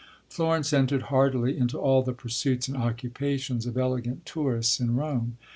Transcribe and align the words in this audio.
Florence 0.27 0.73
entered 0.73 1.03
heartily 1.13 1.55
into 1.55 1.77
all 1.77 2.01
the 2.01 2.11
pursuits 2.11 2.67
and 2.67 2.75
occupations 2.75 3.67
of 3.67 3.77
elegant 3.77 4.25
tourists 4.25 4.79
in 4.79 4.95
Rome. 4.95 5.37